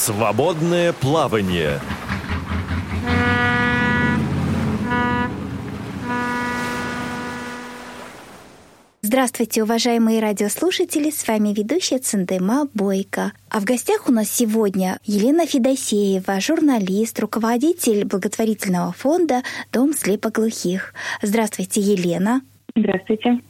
[0.00, 1.78] Свободное плавание.
[9.02, 11.10] Здравствуйте, уважаемые радиослушатели!
[11.10, 13.32] С вами ведущая Циндема Бойко.
[13.50, 20.94] А в гостях у нас сегодня Елена Федосеева, журналист, руководитель благотворительного фонда «Дом слепоглухих».
[21.20, 22.40] Здравствуйте, Елена.
[22.74, 23.42] Здравствуйте.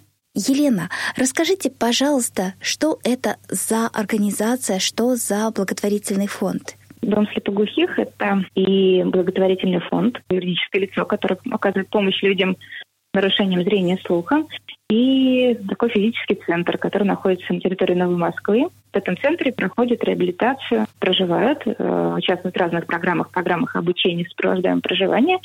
[0.48, 6.76] Елена, расскажите, пожалуйста, что это за организация, что за благотворительный фонд?
[7.02, 13.96] Дом слепоглухих– это и благотворительный фонд, юридическое лицо, которое оказывает помощь людям с нарушением зрения
[13.96, 14.44] и слуха,
[14.88, 18.68] и такой физический центр, который находится на территории Новой Москвы.
[18.92, 25.38] В этом центре проходят реабилитацию, проживают, э, участвуют в разных программах, программах обучения, сопровождаем проживание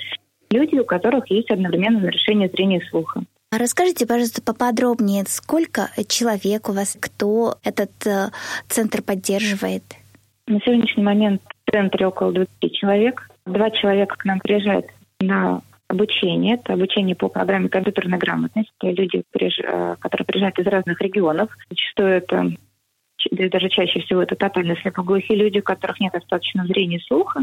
[0.52, 3.22] люди, у которых есть одновременно нарушение зрения и слуха.
[3.56, 8.32] А расскажите, пожалуйста, поподробнее, сколько человек у вас, кто этот э,
[8.68, 9.84] центр поддерживает?
[10.46, 13.30] На сегодняшний момент в центре около 20 человек.
[13.46, 14.88] Два человека к нам приезжают
[15.22, 16.56] на обучение.
[16.56, 18.74] Это обучение по программе компьютерной грамотности.
[18.82, 21.50] Люди, э, которые приезжают из разных регионов.
[21.70, 22.52] Зачастую это
[23.32, 27.40] даже чаще всего это тотально слепоглухие люди, у которых нет достаточно зрения и слуха,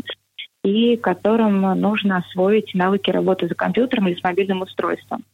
[0.62, 5.24] и которым нужно освоить навыки работы за компьютером или с мобильным устройством.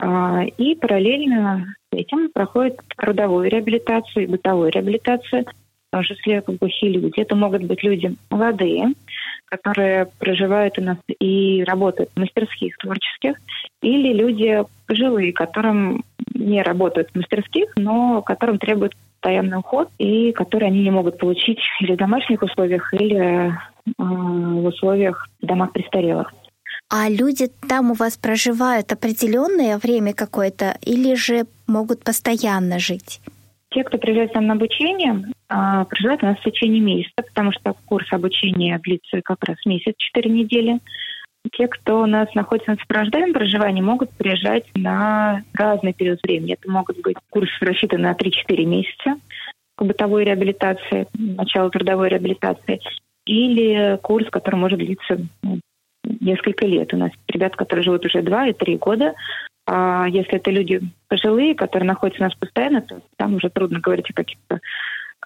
[0.00, 5.44] А, и параллельно с этим проходит трудовую реабилитацию и бытовую реабилитацию,
[5.92, 7.20] в числе глухие люди.
[7.20, 8.94] Это могут быть люди молодые,
[9.46, 13.34] которые проживают у нас и работают в мастерских творческих,
[13.82, 20.68] или люди пожилые, которым не работают в мастерских, но которым требует постоянный уход, и которые
[20.68, 23.52] они не могут получить или в домашних условиях, или э,
[23.98, 26.32] в условиях домах престарелых.
[26.90, 33.20] А люди там у вас проживают определенное время какое-то или же могут постоянно жить?
[33.70, 37.74] Те, кто приезжает там на обучение, а, проживают у нас в течение месяца, потому что
[37.86, 40.80] курс обучения длится как раз месяц, 4 недели.
[41.52, 46.56] Те, кто у нас находится на сопровождаемом проживании, могут приезжать на разный период времени.
[46.60, 49.14] Это могут быть курсы рассчитаны на 3-4 месяца
[49.78, 52.80] бытовой реабилитации, начало трудовой реабилитации,
[53.24, 55.60] или курс, который может длиться ну,
[56.20, 56.92] несколько лет.
[56.94, 59.14] У нас ребят, которые живут уже два и три года.
[59.66, 64.10] А если это люди пожилые, которые находятся у нас постоянно, то там уже трудно говорить
[64.10, 64.60] о каких-то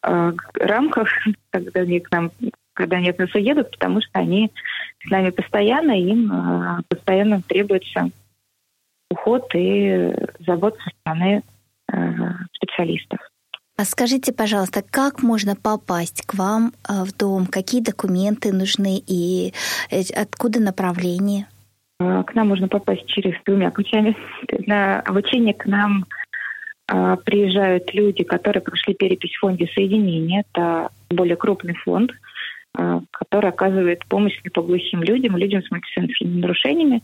[0.03, 1.09] э, рамках,
[1.50, 2.31] когда они к нам,
[2.75, 4.50] когда они от нас уедут, потому что они
[5.06, 8.11] с нами постоянно, им э, постоянно требуется
[9.11, 11.43] уход и забота со стороны
[11.93, 11.97] э,
[12.53, 13.21] специалистов.
[13.76, 17.46] А скажите, пожалуйста, как можно попасть к вам э, в дом?
[17.46, 19.52] Какие документы нужны и
[19.90, 21.48] э, откуда направление?
[21.98, 24.16] Э, к нам можно попасть через двумя путями.
[24.66, 26.06] На обучение к нам
[26.86, 30.44] приезжают люди, которые прошли перепись в фонде соединения.
[30.52, 32.12] Это более крупный фонд,
[33.10, 37.02] который оказывает помощь слепоглухим людям, людям с мультисенсорными нарушениями.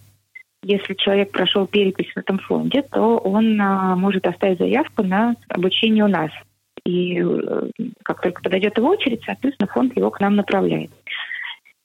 [0.63, 6.09] Если человек прошел перепись в этом фонде, то он может оставить заявку на обучение у
[6.09, 6.31] нас–
[6.91, 7.71] и э,
[8.03, 10.91] как только подойдет его очередь, соответственно, фонд его к нам направляет.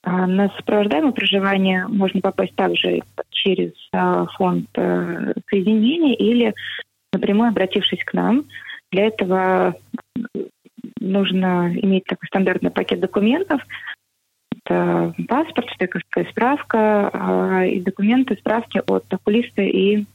[0.03, 3.01] А на сопровождаемое проживание можно попасть также
[3.31, 6.53] через а, фонд э, соединения или
[7.11, 8.45] напрямую обратившись к нам.
[8.91, 9.75] Для этого
[10.99, 13.61] нужно иметь такой стандартный пакет документов.
[14.63, 20.05] Это паспорт, стойковская справка а, и документы, справки от окулиста и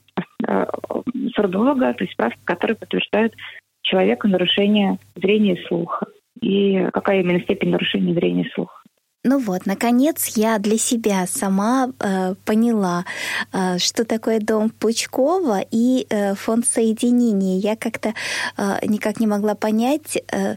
[1.35, 3.35] сурдолога, то есть справки, которые подтверждают
[3.83, 6.07] человека нарушение зрения и слуха.
[6.41, 8.81] И какая именно степень нарушения зрения и слуха.
[9.23, 13.05] Ну вот, наконец я для себя сама э, поняла,
[13.53, 17.59] э, что такое дом Пучкова и э, фонд соединения.
[17.59, 18.15] Я как-то
[18.57, 20.57] э, никак не могла понять, э,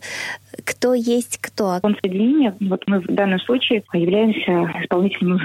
[0.64, 1.80] кто есть кто.
[1.82, 4.52] Фонд соединения, вот мы в данном случае являемся
[4.82, 5.42] исполнителем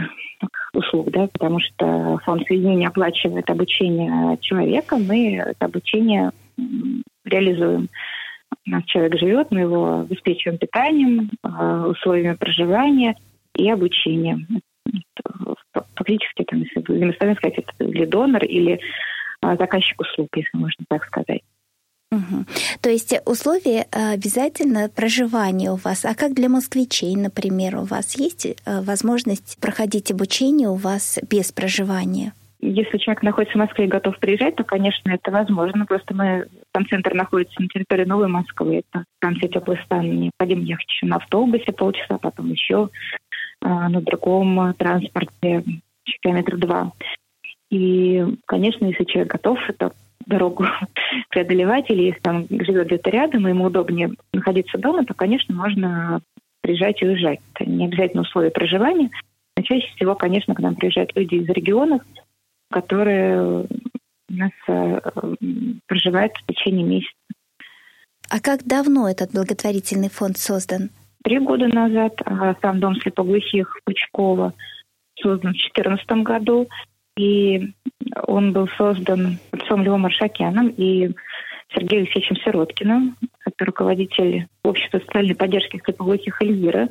[0.72, 6.30] услуг, да, потому что фонд соединения оплачивает обучение человека, мы это обучение
[7.28, 7.88] реализуем.
[8.66, 13.16] У нас человек живет, мы его обеспечиваем питанием, а, условиями проживания
[13.54, 14.46] и обучением.
[15.94, 18.80] Фактически, там, если будем сказать, это или донор, или
[19.40, 21.42] а, заказчик услуг, если можно так сказать.
[22.10, 22.44] Угу.
[22.80, 26.04] То есть условия а, обязательно проживания у вас.
[26.04, 32.32] А как для москвичей, например, у вас есть возможность проходить обучение у вас без проживания?
[32.60, 35.86] Если человек находится в Москве и готов приезжать, то, конечно, это возможно.
[35.86, 40.10] Просто мы, там центр находится на территории Новой Москвы, это станция Теплый стан.
[40.10, 42.88] Необходимо ехать еще на автобусе полчаса, потом еще
[43.60, 45.62] а, на другом транспорте
[46.20, 46.92] километра два.
[47.70, 49.92] И, конечно, если человек готов эту
[50.26, 50.66] дорогу
[51.30, 56.20] преодолевать, или если он живет где-то рядом, и ему удобнее находиться дома, то, конечно, можно
[56.60, 57.40] приезжать и уезжать.
[57.54, 59.10] Это не обязательно условия проживания.
[59.56, 62.02] Но чаще всего, конечно, к нам приезжают люди из регионов,
[62.70, 63.66] которые у
[64.28, 65.00] нас э,
[65.86, 67.14] проживают в течение месяца.
[68.30, 70.90] А как давно этот благотворительный фонд создан?
[71.24, 74.52] Три года назад а сам дом слепоглухих Пучкова
[75.20, 76.68] создан в 2014 году.
[77.16, 77.72] И
[78.26, 81.10] он был создан отцом Львом Маршакяном и
[81.74, 86.88] Сергеем Алексеевичем Сироткиным, это руководитель общества социальной поддержки слепоглухих Эльвира,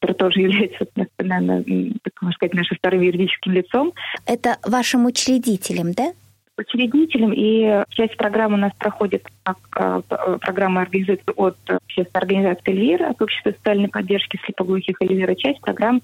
[0.00, 0.86] который тоже является,
[1.18, 1.64] наверное,
[2.02, 3.92] так можно сказать, нашим вторым юридическим лицом.
[4.26, 6.12] Это вашим учредителем, да?
[6.58, 10.00] Учредителем, и часть программы у нас проходит, как а,
[10.38, 15.34] программа организуется от общественной организации Эльвира, от общества социальной поддержки слепоглухих Эльвира.
[15.34, 16.00] Часть программ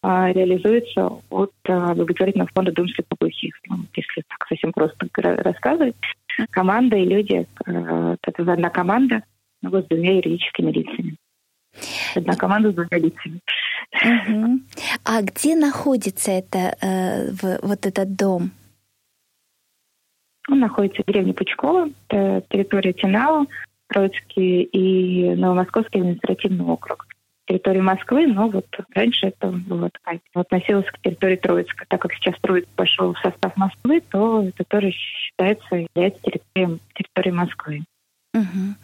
[0.00, 3.54] а, реализуется от а, благотворительного фонда «Дом слепоглухих».
[3.68, 5.96] Ну, если так совсем просто рассказывать,
[6.50, 9.24] команда и люди, э, это одна команда
[9.62, 11.16] вот с двумя юридическими лицами.
[12.18, 13.40] Одна команда с двумя лицами.
[14.04, 14.60] Угу.
[15.04, 18.50] А где находится это, э, в, вот этот дом?
[20.50, 23.46] Он находится в деревне Пучково, это территория Тинау,
[23.88, 27.06] Троицкий и Новомосковский административный округ
[27.48, 29.90] территории Москвы, но вот раньше это было
[30.34, 31.86] относилось к территории Троицка.
[31.88, 37.34] Так как сейчас Троицк пошел в состав Москвы, то это тоже считается, является территорией, территорией
[37.34, 37.84] Москвы.
[38.34, 38.74] Угу.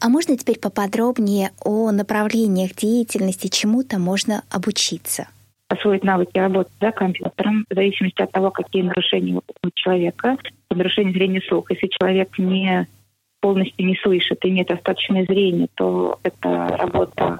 [0.00, 5.28] А можно теперь поподробнее о направлениях деятельности, чему-то можно обучиться?
[5.68, 10.36] освоить навыки работы за компьютером, в зависимости от того, какие нарушения у человека.
[10.70, 11.74] Нарушение зрения слуха.
[11.74, 12.86] Если человек не
[13.40, 17.38] полностью не слышит и нет достаточное зрение, то это работа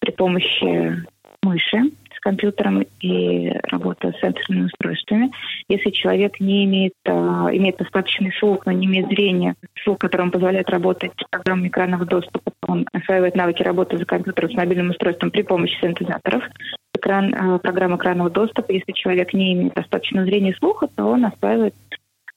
[0.00, 1.04] при помощи
[1.42, 1.90] мыши
[2.26, 5.30] компьютером и работа с сенсорными устройствами.
[5.68, 10.32] Если человек не имеет, а, имеет достаточный слух, но не имеет зрения, слух, который ему
[10.32, 15.30] позволяет работать с программой экранного доступа, он осваивает навыки работы за компьютером с мобильным устройством
[15.30, 16.42] при помощи синтезаторов.
[16.96, 18.72] Экран, а, программа экранного доступа.
[18.72, 21.74] Если человек не имеет достаточного зрения и слуха, то он осваивает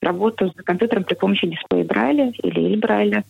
[0.00, 3.24] работу с компьютером при помощи дисплея Брайля или Иль Брайля,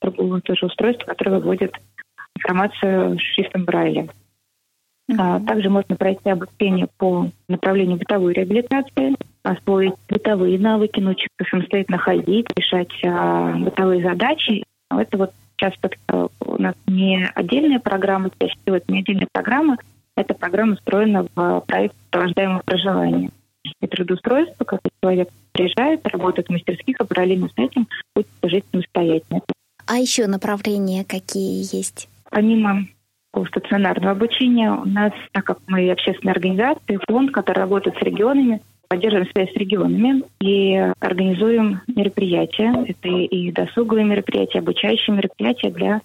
[0.00, 1.74] другого тоже устройства, которое выводит
[2.36, 4.06] информацию шрифтом Брайля.
[5.10, 5.16] Mm-hmm.
[5.18, 12.46] А, также можно пройти обучение по направлению бытовой реабилитации, освоить бытовые навыки, научиться самостоятельно ходить,
[12.56, 14.64] решать а, бытовые задачи.
[14.90, 15.74] Это вот сейчас
[16.40, 19.76] у нас не отдельная программа, чаще всего это не отдельная программа,
[20.16, 23.30] эта программа устроена в проект сопровождаемого проживания
[23.80, 29.42] и трудоустройства, когда человек приезжает, работает в мастерских, а параллельно с этим учится жить самостоятельно.
[29.86, 32.08] А еще направления какие есть?
[32.30, 32.86] Помимо
[33.46, 39.28] стационарного обучения, у нас, так как мы общественная организация, фонд, который работает с регионами, поддерживаем
[39.32, 42.72] связь с регионами и организуем мероприятия.
[42.86, 46.00] Это и досуговые мероприятия, обучающие мероприятия для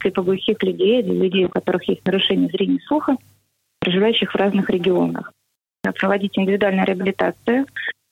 [0.00, 3.16] слепоглухих людей, для людей, у которых есть нарушение зрения и слуха,
[3.80, 5.32] проживающих в разных регионах
[5.98, 7.66] проводить индивидуальную реабилитацию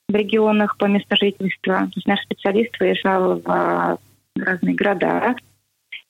[0.08, 1.80] в регионах по месту жительства.
[1.80, 3.98] То есть наш специалист выезжал в
[4.36, 5.34] разные города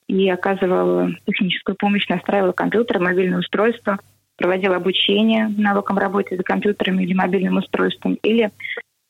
[0.09, 3.99] и оказывал техническую помощь, настраивал компьютер, мобильное устройство,
[4.37, 8.51] проводил обучение навыкам работы за компьютером или мобильным устройством, или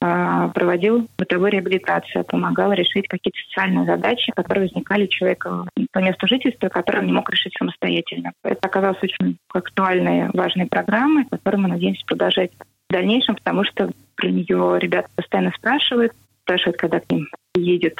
[0.01, 6.27] э, проводил бытовую реабилитацию, помогал решить какие-то социальные задачи, которые возникали у человека по месту
[6.27, 8.33] жительства, которые он не мог решить самостоятельно.
[8.43, 12.53] Это оказалось очень актуальной, важной программой, которую мы надеемся продолжать
[12.89, 17.99] в дальнейшем, потому что про нее ребята постоянно спрашивают, спрашивают, когда к ним едет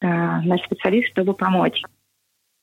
[0.00, 1.82] э, наш специалист, чтобы помочь.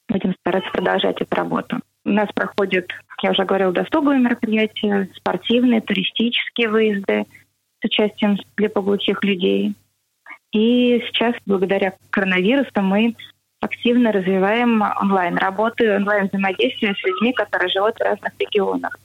[0.10, 1.80] Будем стараться продолжать эту работу.
[2.06, 7.26] У нас проходят, как я уже говорила, досуговые мероприятия, спортивные, туристические выезды
[7.82, 9.74] с участием слепоглухих людей.
[10.52, 13.16] И сейчас, благодаря коронавирусу, мы
[13.60, 18.98] активно развиваем онлайн-работы, онлайн-взаимодействие с людьми, которые живут в разных регионах.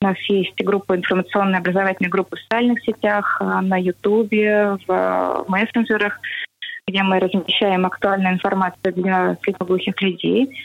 [0.00, 5.44] У нас есть группа информационная образовательная группа в социальных сетях, э, на Ютубе, в э,
[5.48, 6.20] мессенджерах,
[6.88, 10.60] где мы размещаем актуальную информацию для слепоглухих людей.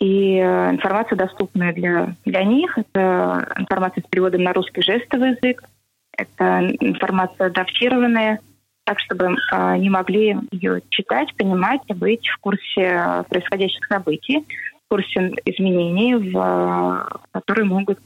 [0.00, 2.78] И э, информация доступная для, для них.
[2.78, 5.62] Это информация с переводом на русский жестовый язык.
[6.16, 8.40] Это информация адаптированная,
[8.84, 14.46] так, чтобы они могли ее читать, понимать и быть в курсе происходящих событий,
[14.86, 17.98] в курсе изменений, в, которые могут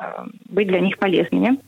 [0.00, 1.58] Э, быть для них полезными.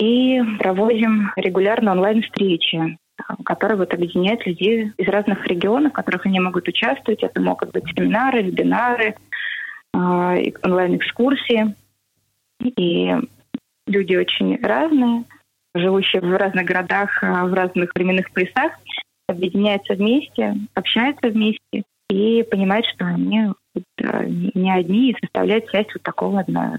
[0.00, 2.98] И проводим регулярно онлайн-встречи,
[3.44, 7.22] которые вот объединяют людей из разных регионов, в которых они могут участвовать.
[7.22, 9.14] Это могут быть семинары, вебинары,
[9.94, 11.74] э, онлайн-экскурсии.
[12.60, 13.14] И
[13.86, 15.24] люди очень разные,
[15.74, 18.72] живущие в разных городах, э, в разных временных поясах,
[19.28, 26.02] объединяются вместе, общаются вместе и понимают, что они э, не одни и составлять часть вот
[26.02, 26.78] такого одного,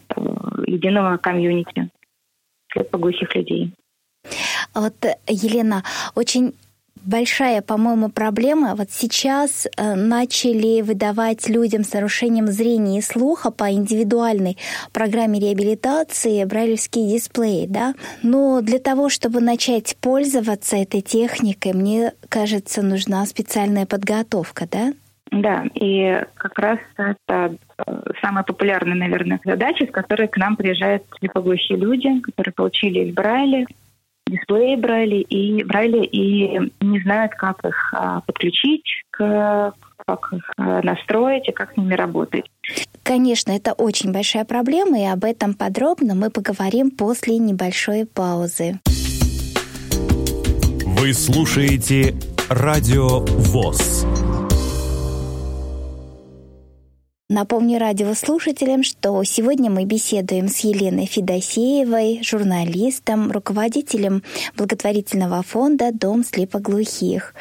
[0.66, 1.90] единого комьюнити
[2.72, 3.74] слепоглухих людей.
[4.76, 4.94] Вот,
[5.28, 5.84] Елена,
[6.16, 6.54] очень
[7.06, 8.76] большая, по-моему, проблема.
[8.76, 14.58] Вот сейчас э, начали выдавать людям с нарушением зрения и слуха по индивидуальной
[14.92, 17.94] программе реабилитации брайлевские дисплеи, да.
[18.24, 24.94] Но для того, чтобы начать пользоваться этой техникой, мне кажется, нужна специальная подготовка, да?
[25.32, 31.04] Да, и как раз это э, самая популярная, наверное, задача, с которой к нам приезжают
[31.20, 33.66] слепоглухие люди, которые получили Брайли,
[34.28, 39.74] дисплеи Брайли и Брайли и не знают, как их а, подключить, к,
[40.06, 42.46] как их а, настроить и как с ними работать.
[43.04, 48.80] Конечно, это очень большая проблема, и об этом подробно мы поговорим после небольшой паузы.
[50.98, 52.16] Вы слушаете
[52.50, 54.06] Радио ВОЗ.
[57.28, 64.22] Напомню радиослушателям, что сегодня мы беседуем с Еленой Федосеевой, журналистом, руководителем
[64.56, 67.34] благотворительного фонда «Дом слепоглухих».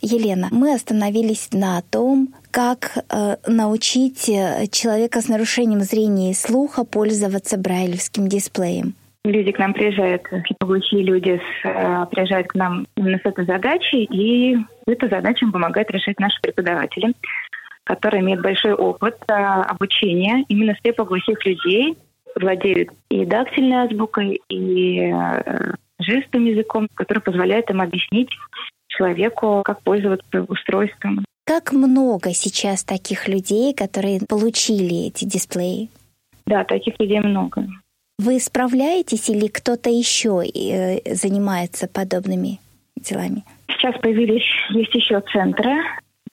[0.00, 6.84] Елена, мы остановились на том, как э, научить э, человека с нарушением зрения и слуха
[6.84, 8.94] пользоваться брайлевским дисплеем.
[9.24, 14.04] Люди к нам приезжают, слепоглухие люди с, э, приезжают к нам именно с этой задачей,
[14.04, 14.56] и
[14.86, 17.12] эту задачу им помогают решать наши преподаватели
[17.84, 21.96] который имеет большой опыт а, обучения именно слепоглухих людей,
[22.34, 28.30] владеют и дактильной азбукой, и э, жестовым языком, который позволяет им объяснить
[28.88, 31.24] человеку, как пользоваться устройством.
[31.44, 35.88] Как много сейчас таких людей, которые получили эти дисплеи?
[36.46, 37.66] Да, таких людей много.
[38.18, 42.60] Вы справляетесь или кто-то еще э, занимается подобными
[42.96, 43.42] делами?
[43.68, 45.72] Сейчас появились, есть еще центры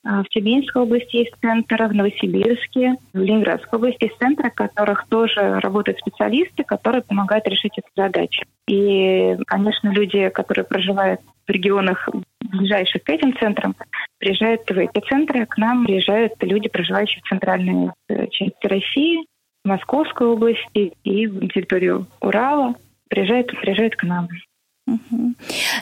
[0.02, 5.60] в Тюменской области есть центр, в Новосибирске, в Ленинградской области есть центры, в которых тоже
[5.60, 8.42] работают специалисты, которые помогают решить эту задачу.
[8.66, 12.08] И, конечно, люди, которые проживают в регионах,
[12.40, 13.74] ближайших к этим центрам,
[14.18, 15.44] приезжают в эти центры.
[15.46, 19.26] К нам приезжают люди, проживающие в центральной э, части России,
[19.64, 22.74] в Московской области и в территорию Урала.
[23.08, 24.28] Приезжают, приезжают к нам.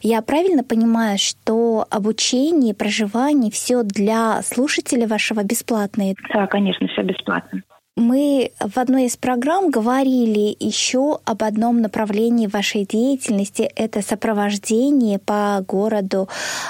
[0.03, 6.15] Я правильно понимаю, что обучение, проживание, все для слушателя вашего бесплатное?
[6.33, 7.63] Да, конечно, все бесплатно.
[7.99, 13.63] Мы в одной из программ говорили еще об одном направлении вашей деятельности.
[13.75, 16.29] Это сопровождение по городу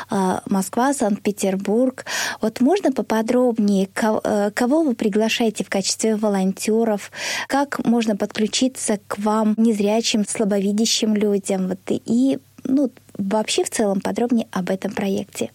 [0.08, 2.06] а, Москва, Санкт-Петербург.
[2.40, 3.90] Вот можно поподробнее,
[4.24, 7.12] э, кого вы приглашаете в качестве волонтеров?
[7.46, 11.68] Как можно подключиться к вам незрячим, слабовидящим людям?
[11.68, 15.50] Вот, и ну, вообще в целом подробнее об этом проекте.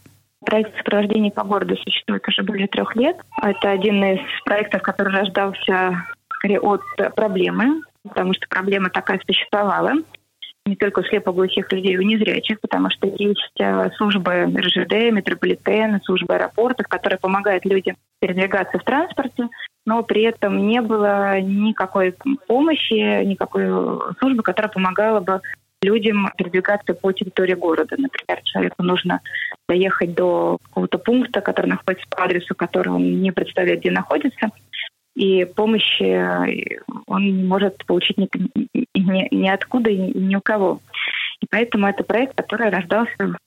[0.45, 3.17] Проект сопровождения по городу существует уже более трех лет.
[3.41, 6.81] Это один из проектов, который рождался скорее от
[7.15, 9.93] проблемы, потому что проблема такая существовала
[10.65, 16.35] не только у слепоглухих людей, у незрячих, потому что есть э, службы РЖД, метрополитена, службы
[16.35, 19.49] аэропортов, которые помогают людям передвигаться в транспорте,
[19.85, 22.15] но при этом не было никакой
[22.47, 23.67] помощи, никакой
[24.19, 25.41] службы, которая помогала бы
[25.83, 27.95] людям передвигаться по территории города.
[27.97, 29.21] Например, человеку нужно
[29.67, 34.49] доехать до какого-то пункта, который находится по адресу, который он не представляет, где находится,
[35.15, 38.27] и помощи э, он может получить ни,
[38.95, 40.81] ни, ни откуда и ни у кого.
[41.41, 43.37] И поэтому это проект, который рождался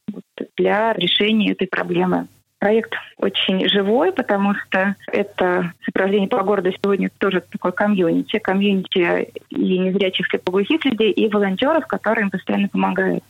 [0.57, 2.29] для решения этой проблемы.
[2.67, 8.41] Проект очень живой, потому что это сопровождение по городу сегодня тоже такой комьюнити.
[8.41, 13.23] Комьюнити и незрячих слепоглухих людей, и волонтеров, которые им постоянно помогают.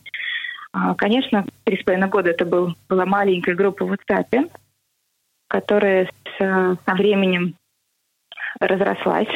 [0.72, 4.50] А, конечно, три с половиной года это был, была маленькая группа в WhatsApp,
[5.48, 7.56] которая с, со временем
[8.58, 9.28] разрослась.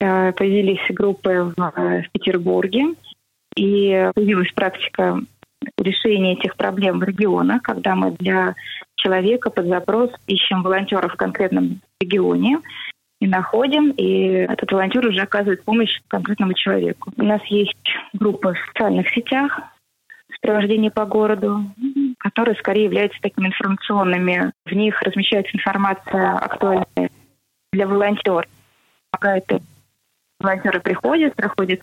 [0.00, 2.94] Э, появились группы в, в Петербурге,
[3.56, 5.20] и появилась практика
[5.78, 8.54] решения этих проблем в регионах, когда мы для
[8.96, 12.58] человека под запрос ищем волонтеров в конкретном регионе
[13.20, 17.12] и находим, и этот волонтер уже оказывает помощь конкретному человеку.
[17.16, 17.76] У нас есть
[18.14, 19.60] группа в социальных сетях
[20.34, 21.64] сопровождение по городу,
[22.18, 24.52] которые скорее являются такими информационными.
[24.64, 27.10] В них размещается информация актуальная
[27.72, 28.46] для волонтеров.
[30.40, 31.82] Волонтеры приходят, проходят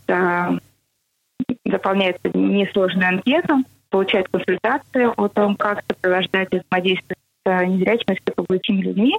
[1.72, 8.82] заполняют несложную анкету, получают консультацию о том, как сопровождать и взаимодействовать с незрячими и слепоглухими
[8.82, 9.18] людьми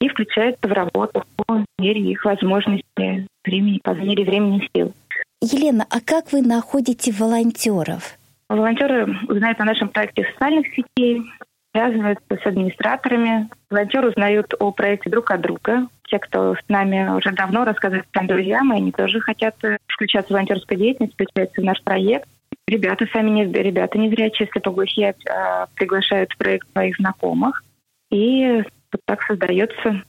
[0.00, 4.92] и включаются в работу по мере их возможностей, времени, по мере времени сил.
[5.40, 8.18] Елена, а как вы находите волонтеров?
[8.48, 11.22] Волонтеры узнают о нашем проекте в социальных сетей,
[11.76, 13.48] связываются с администраторами.
[13.68, 15.88] Волонтеры узнают о проекте друг от друга.
[16.08, 19.56] Те, кто с нами уже давно рассказывают там друзьям, и они тоже хотят
[19.86, 22.28] включаться в волонтерскую деятельность, включаться в наш проект.
[22.66, 27.62] Ребята сами не ребята не зрячие, слепоглухие, а, приглашают в проект своих знакомых.
[28.10, 30.02] И вот так создается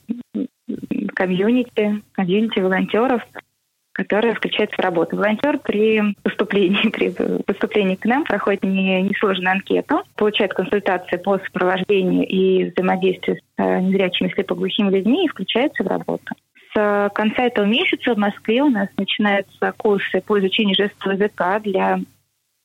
[1.14, 3.22] комьюнити, комьюнити волонтеров,
[3.98, 5.16] которая включается в работу.
[5.16, 7.10] Волонтер при поступлении, при
[7.42, 13.80] поступлении к нам проходит не, несложную анкету, получает консультации по сопровождению и взаимодействию с э,
[13.80, 16.32] незрячими слепоглухими людьми и включается в работу.
[16.72, 21.98] С конца этого месяца в Москве у нас начинаются курсы по изучению жестового языка для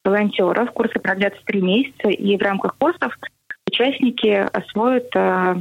[0.05, 0.71] волонтеров.
[0.71, 3.17] Курсы продлятся три месяца, и в рамках курсов
[3.65, 5.55] участники освоят э,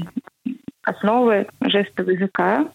[0.83, 2.69] основы жестового языка,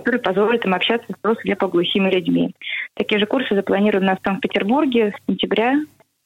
[0.00, 2.54] который позволит им общаться с слепоглухими людьми.
[2.94, 5.80] Такие же курсы запланированы в Санкт-Петербурге с сентября,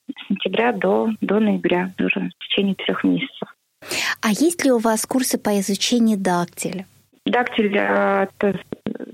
[0.09, 3.55] с сентября до, до ноября, уже в течение трех месяцев.
[4.21, 6.87] А есть ли у вас курсы по изучению дактиля?
[7.27, 8.59] Дактиль э,– это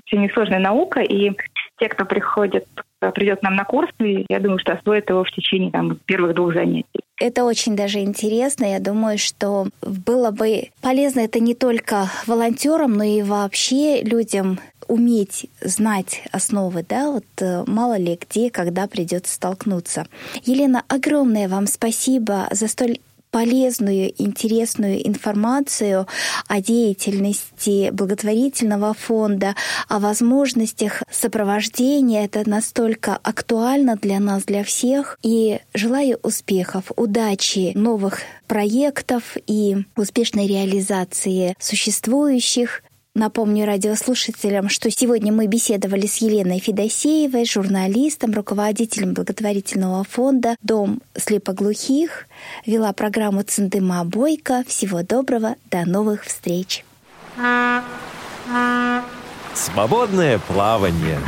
[0.07, 1.33] очень несложная наука, и
[1.79, 2.67] те, кто приходит,
[3.15, 7.01] придет нам на курсы, я думаю, что освоит его в течение там, первых двух занятий.
[7.19, 8.65] Это очень даже интересно.
[8.65, 15.47] Я думаю, что было бы полезно это не только волонтерам, но и вообще людям уметь
[15.61, 20.07] знать основы, да, вот э, мало ли где, когда придется столкнуться.
[20.45, 22.99] Елена, огромное вам спасибо за столь
[23.31, 26.07] полезную, интересную информацию
[26.47, 29.55] о деятельности благотворительного фонда,
[29.89, 32.25] о возможностях сопровождения.
[32.25, 35.19] Это настолько актуально для нас, для всех.
[35.23, 42.83] И желаю успехов, удачи, новых проектов и успешной реализации существующих.
[43.19, 52.29] Напомню радиослушателям, что сегодня мы беседовали с Еленой Федосеевой, журналистом, руководителем благотворительного фонда «Дом слепоглухих».
[52.65, 54.63] Вела программу Цендыма Бойко.
[54.69, 56.85] Всего доброго, до новых встреч.
[59.53, 61.19] Свободное плавание.